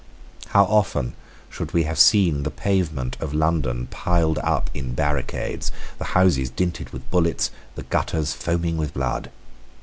How 0.47 0.63
often 0.63 1.13
should 1.51 1.73
we 1.75 1.83
have 1.83 1.99
seen 1.99 2.41
the 2.41 2.49
pavement 2.49 3.17
of 3.19 3.35
London 3.35 3.85
piled 3.91 4.39
up 4.39 4.71
in 4.73 4.95
barricades, 4.95 5.71
the 5.99 6.05
houses 6.17 6.49
dinted 6.49 6.89
with 6.89 7.07
bullets, 7.11 7.51
the 7.75 7.83
gutters 7.83 8.33
foaming 8.33 8.77
with 8.77 8.95
blood! 8.95 9.29